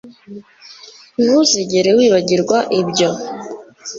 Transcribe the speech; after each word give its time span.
Ntuzigera 1.23 1.89
wibagirwa 1.97 2.57
ibyo 2.79 3.09